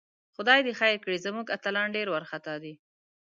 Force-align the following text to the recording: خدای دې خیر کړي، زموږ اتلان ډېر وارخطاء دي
خدای 0.35 0.59
دې 0.65 0.73
خیر 0.79 0.95
کړي، 1.03 1.17
زموږ 1.25 1.45
اتلان 1.55 1.87
ډېر 1.95 2.07
وارخطاء 2.09 2.57
دي 2.63 2.73